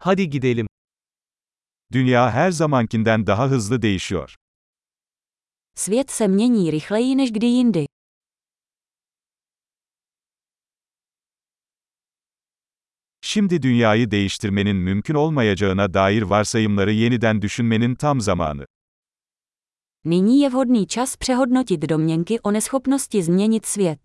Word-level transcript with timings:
Hadi 0.00 0.30
gidelim. 0.30 0.66
Dünya 1.92 2.30
her 2.30 2.50
zamankinden 2.50 3.26
daha 3.26 3.50
hızlı 3.50 3.82
değişiyor. 3.82 4.34
Svět 5.74 6.10
se 6.10 6.28
mění 6.28 6.72
rychleji 6.72 7.16
než 7.16 7.30
kdy 7.32 7.46
jindy. 7.46 7.86
Şimdi 13.20 13.62
dünyayı 13.62 14.10
değiştirmenin 14.10 14.76
mümkün 14.76 15.14
olmayacağına 15.14 15.94
dair 15.94 16.22
varsayımları 16.22 16.92
yeniden 16.92 17.42
düşünmenin 17.42 17.94
tam 17.94 18.20
zamanı. 18.20 18.64
Nyní 20.04 20.40
je 20.40 20.48
vhodný 20.48 20.86
čas 20.86 21.16
přehodnotit 21.16 21.88
domněnky 21.88 22.38
o 22.42 22.52
neschopnosti 22.52 23.22
změnit 23.22 23.66
svět. 23.66 24.00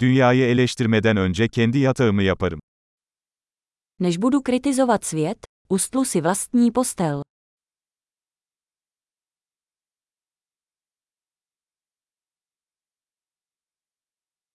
Dünyayı 0.00 0.44
eleştirmeden 0.44 1.16
önce 1.16 1.48
kendi 1.48 1.78
yatağımı 1.78 2.22
yaparım. 2.22 2.60
Než 4.00 4.22
budu 4.22 4.42
kritizovat 4.42 5.04
svět, 5.04 5.46
ustlu 5.68 6.04
si 6.04 6.22
vlastní 6.22 6.72
postel. 6.72 7.22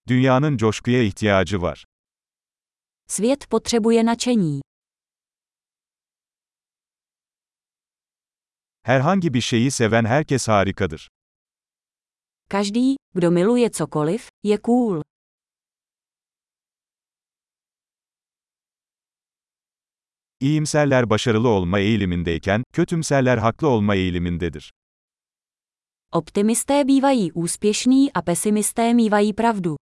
Dünyanın 0.08 0.56
coşkuya 0.56 1.02
ihtiyacı 1.02 1.62
var. 1.62 1.84
Svět 3.08 3.50
potřebuje 3.50 4.04
nadšení. 4.06 4.60
Herhangi 8.82 9.34
bir 9.34 9.40
şeyi 9.40 9.70
seven 9.70 10.04
herkes 10.04 10.48
harikadır. 10.48 11.08
Každý, 12.50 12.94
kdo 13.14 13.30
miluje 13.30 13.70
cokoliv, 13.70 14.28
je 14.44 14.58
cool. 14.64 15.02
İyimserler 20.40 21.10
başarılı 21.10 21.48
olma 21.48 21.78
eğilimindeyken, 21.78 22.62
kötümserler 22.72 23.38
haklı 23.38 23.68
olma 23.68 23.94
eğilimindedir. 23.94 24.72
Optimisté 26.12 26.88
bývají 26.88 27.32
úspěšní 27.32 28.10
a 28.14 28.20
pesimisté 28.20 28.94
mívají 28.94 29.32
pravdu. 29.34 29.76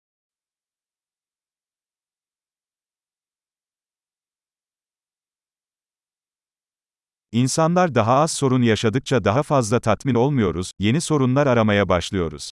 İnsanlar 7.33 7.95
daha 7.95 8.15
az 8.15 8.33
sorun 8.33 8.63
yaşadıkça 8.63 9.25
daha 9.25 9.43
fazla 9.43 9.81
tatmin 9.81 10.15
olmuyoruz, 10.15 10.71
yeni 10.79 11.01
sorunlar 11.01 11.47
aramaya 11.47 11.89
başlıyoruz. 11.89 12.51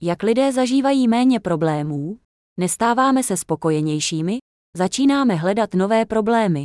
Jak 0.00 0.24
lidé 0.24 0.52
zažívají 0.52 1.08
méně 1.08 1.40
problémů, 1.40 2.18
nestáváme 2.58 3.22
se 3.22 3.36
spokojenějšími, 3.36 4.38
začínáme 4.76 5.34
hledat 5.34 5.74
nové 5.74 6.06
problémy. 6.06 6.64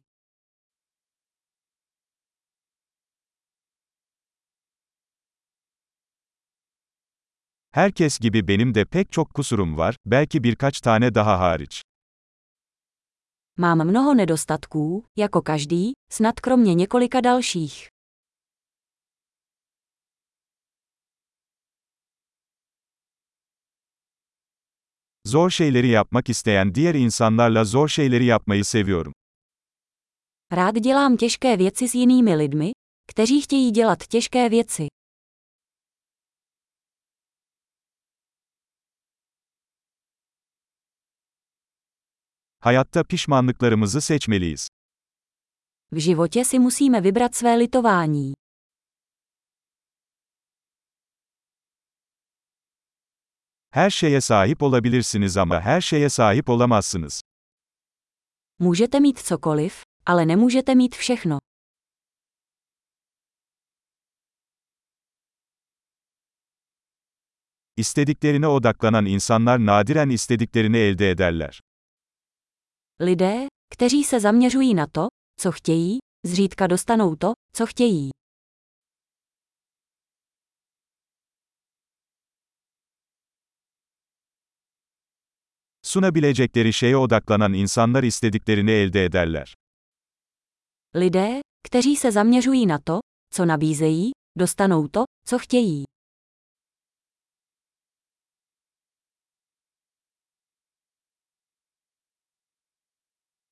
Herkes 7.71 8.19
gibi 8.19 8.47
benim 8.47 8.73
de 8.75 8.85
pek 8.85 9.11
çok 9.11 9.33
kusurum 9.33 9.77
var, 9.77 9.95
belki 10.05 10.43
birkaç 10.43 10.81
tane 10.81 11.15
daha 11.15 11.39
hariç. 11.39 11.81
Mám 13.57 13.87
mnoho 13.87 14.13
nedostatků, 14.13 15.05
jako 15.15 15.41
každý, 15.41 15.91
snad 16.11 16.39
kromě 16.39 16.73
několika 16.73 17.21
dalších. 17.21 17.94
Zor 25.27 25.49
şeyleri 25.49 25.87
yapmak 25.87 26.29
isteyen 26.29 26.75
diğer 26.75 26.95
insanlarla 26.95 27.63
zor 27.63 27.87
şeyleri 27.87 28.25
yapmayı 28.25 28.65
seviyorum. 28.65 29.13
Rád 30.51 30.75
dělám 30.79 31.17
těžké 31.17 31.57
věci 31.57 31.87
s 31.87 31.95
jinými 31.95 32.35
lidmi, 32.35 32.71
kteří 33.07 33.41
chtějí 33.41 33.71
dělat 33.71 34.07
těžké 34.07 34.49
věci. 34.49 34.87
Hayatta 42.59 43.03
pişmanlıklarımızı 43.03 44.01
seçmeliyiz. 44.01 44.67
V 45.91 45.99
životě 45.99 46.45
si 46.45 46.59
musíme 46.59 47.01
vybrat 47.01 47.35
své 47.35 47.55
litování. 47.55 48.33
Her 53.75 53.89
şeye 53.89 54.21
sahip 54.21 54.63
olabilirsiniz 54.63 55.37
ama 55.37 55.61
her 55.61 55.81
şeye 55.81 56.09
sahip 56.09 56.49
olamazsınız. 56.49 57.21
Můžete 58.59 58.99
mít 58.99 59.19
cokoliv, 59.27 59.71
ale 60.05 60.27
nemůžete 60.27 60.75
mít 60.75 60.95
všechno. 60.95 61.39
İstediklerine 67.77 68.47
odaklanan 68.47 69.05
insanlar 69.05 69.65
nadiren 69.65 70.09
istediklerini 70.09 70.77
elde 70.77 71.09
ederler. 71.09 71.59
Lidé, 73.01 73.47
kteří 73.69 74.03
se 74.03 74.19
zaměřují 74.19 74.73
na 74.73 74.87
to, 74.87 75.07
co 75.39 75.51
chtějí, 75.51 75.99
zřídka 76.25 76.67
dostanou 76.67 77.15
to, 77.15 77.33
co 77.53 77.65
chtějí. 77.65 78.11
Sunabilecekleri 85.95 86.73
şeye 86.73 86.97
odaklanan 86.97 87.53
insanlar 87.53 88.03
istediklerini 88.03 88.71
elde 88.71 89.05
ederler. 89.05 89.55
Lidé, 90.95 91.41
kteří 91.67 91.95
se 91.95 92.11
zaměřují 92.11 92.65
na 92.65 92.79
to, 92.79 92.99
co 93.33 93.45
nabízejí, 93.45 94.11
dostanou 94.37 94.87
to, 94.87 95.03
co 95.27 95.39
chtějí. 95.39 95.83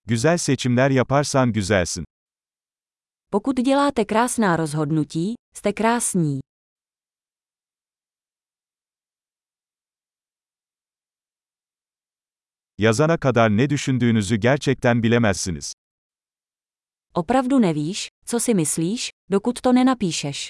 Güzel 0.05 0.37
seçimler 0.37 0.91
yaparsan 0.91 1.51
güzelsin. 1.51 2.03
Pokud 3.31 3.55
děláte 3.55 4.05
krásná 4.05 4.55
rozhodnutí, 4.55 5.33
jste 5.55 5.73
krásní. 5.73 6.39
Yazana 12.83 13.17
kadar 13.17 13.57
ne 13.57 13.69
düşündüğünüzü 13.69 14.35
gerçekten 14.35 15.03
bilemezsiniz. 15.03 15.73
Opravdu 17.16 17.61
nevíš, 17.61 18.09
co 18.25 18.39
si 18.39 18.55
myslíš, 18.55 19.11
dokud 19.31 19.55
to 19.63 19.75
nenapíšeš. 19.75 20.49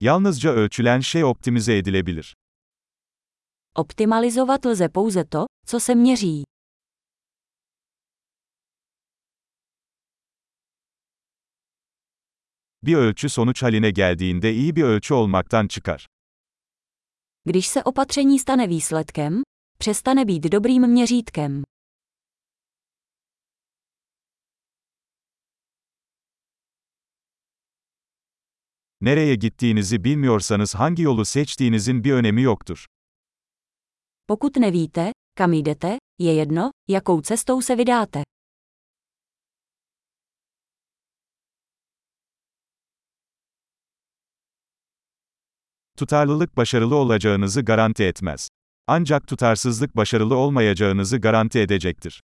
Yalnızca 0.00 0.50
ölçülen 0.50 1.00
şey 1.00 1.24
optimize 1.24 1.76
edilebilir. 1.78 2.36
Optimalizovat 3.74 4.66
lze 4.66 4.88
pouze 4.88 5.24
to, 5.24 5.46
co 5.66 5.80
se 5.80 5.94
měří. 5.94 6.44
Bir 12.86 12.94
ölçü 12.96 13.28
sonuç 13.28 13.62
haline 13.62 13.90
geldiğinde 13.90 14.54
iyi 14.54 14.76
bir 14.76 14.82
ölçü 14.82 15.14
olmaktan 15.14 15.68
çıkar. 15.68 16.06
Když 17.44 17.68
se 17.68 17.82
opatření 17.82 18.38
stane 18.38 18.68
výsledkem, 18.68 19.42
přestane 19.78 20.24
být 20.24 20.44
dobrým 20.52 20.86
měřítkem. 20.86 21.64
Nereye 29.00 29.34
gittiğinizi 29.34 30.04
bilmiyorsanız 30.04 30.74
hangi 30.74 31.02
yolu 31.02 31.24
seçtiğinizin 31.24 32.04
bir 32.04 32.12
önemi 32.12 32.42
yoktur. 32.42 32.86
Pokud 34.28 34.56
nevíte, 34.56 35.12
kam 35.34 35.52
jdete, 35.52 35.98
je 36.18 36.32
jedno, 36.32 36.70
jakou 36.88 37.22
cestou 37.22 37.62
se 37.62 37.76
vydáte. 37.78 38.24
Tutarlılık 45.96 46.56
başarılı 46.56 46.96
olacağınızı 46.96 47.62
garanti 47.62 48.04
etmez. 48.04 48.48
Ancak 48.86 49.26
tutarsızlık 49.26 49.96
başarılı 49.96 50.36
olmayacağınızı 50.36 51.18
garanti 51.18 51.58
edecektir. 51.58 52.22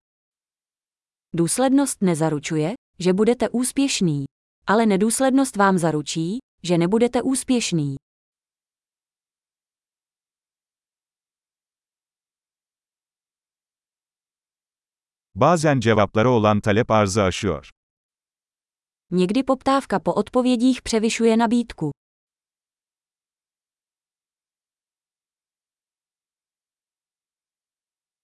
Důslednost 1.36 2.02
nezaručuje, 2.02 2.74
že 2.98 3.18
budete 3.18 3.48
úspěšný. 3.48 4.24
Ale 4.66 4.86
nedůslednost 4.86 5.56
vám 5.56 5.78
zaručí, 5.78 6.38
že 6.62 6.78
nebudete 6.78 7.22
úspěšný. 7.22 7.96
Bazen 15.34 15.80
cevaplara 15.80 16.30
olan 16.30 16.60
talep 16.60 16.90
arzı 16.90 17.22
aşıyor. 17.22 17.68
Někdy 19.10 19.42
poptávka 19.42 20.00
po 20.00 20.12
odpovědích 20.14 20.82
převyšuje 20.82 21.36
nabídku. 21.36 21.90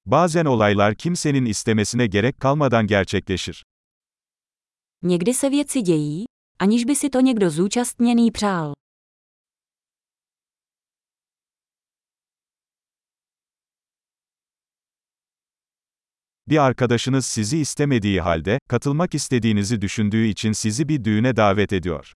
Bazen 0.06 0.44
olaylar 0.44 0.94
kimsenin 0.94 1.44
istemesine 1.44 2.06
gerek 2.06 2.40
kalmadan 2.40 2.86
gerçekleşir. 2.86 3.62
Někdy 5.02 5.34
se 5.34 5.50
věci 5.50 5.80
dějí, 5.82 6.24
aniž 6.58 6.84
by 6.84 6.96
si 6.96 7.10
to 7.10 7.20
někdo 7.20 7.50
zúčastněný 7.50 8.30
přál. 8.30 8.72
Bir 16.48 16.58
arkadaşınız 16.58 17.26
sizi 17.26 17.58
istemediği 17.58 18.20
halde, 18.20 18.58
katılmak 18.68 19.14
istediğinizi 19.14 19.80
düşündüğü 19.80 20.26
için 20.26 20.52
sizi 20.52 20.88
bir 20.88 21.04
düğüne 21.04 21.36
davet 21.36 21.72
ediyor. 21.72 22.12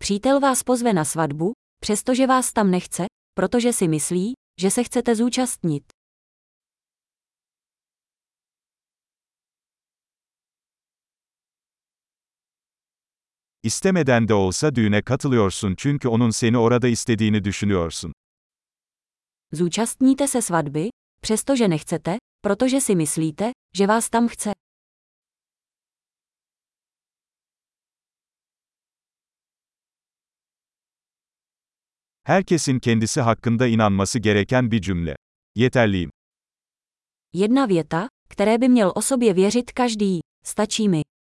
Přítel 0.00 0.40
vás 0.40 0.62
pozve 0.62 0.94
na 0.94 1.04
svatbu, 1.04 1.54
přestože 1.82 2.26
vás 2.26 2.52
tam 2.52 2.70
nechce, 2.70 3.06
protože 3.36 3.72
si 3.72 3.88
myslí, 3.88 4.34
že 4.60 4.70
se 4.70 4.84
chcete 4.84 5.14
zúčastnit. 5.14 5.93
İstemeden 13.64 14.28
de 14.28 14.34
olsa 14.34 14.74
düğüne 14.74 15.02
katılıyorsun 15.02 15.74
çünkü 15.78 16.08
onun 16.08 16.30
seni 16.30 16.58
orada 16.58 16.88
istediğini 16.88 17.44
düşünüyorsun. 17.44 18.12
Zúčastníte 19.52 20.26
se 20.26 20.40
svatby, 20.40 20.88
přestože 21.22 21.70
nechcete, 21.70 22.18
protože 22.42 22.80
si 22.80 22.96
myslíte, 22.96 23.52
že 23.76 23.86
vás 23.88 24.08
tam 24.08 24.28
chce. 24.28 24.52
Herkesin 32.24 32.78
kendisi 32.78 33.20
hakkında 33.20 33.66
inanması 33.66 34.18
gereken 34.18 34.70
bir 34.70 34.82
cümle. 34.82 35.16
Yeterliyim. 35.56 36.10
Jedna 37.32 37.68
věta, 37.68 38.08
které 38.28 38.58
by 38.58 38.68
měl 38.68 38.92
o 38.94 39.02
sobě 39.02 39.34
věřit 39.34 39.72
každý. 39.72 40.20
Stačí 40.44 40.88
mi. 40.88 41.13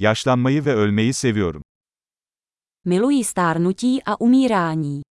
Yaşlanmayı 0.00 0.64
ve 0.64 0.74
ölmeyi 0.74 1.12
seviyorum. 1.12 1.62
Miluji 2.84 3.24
stárnutí 3.24 4.02
a 4.06 4.14
umírání. 4.20 5.02